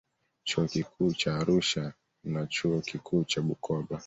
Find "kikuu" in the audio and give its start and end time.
0.67-1.13, 2.81-3.23